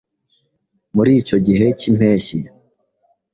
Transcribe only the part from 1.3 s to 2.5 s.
gihe k'impeshyi,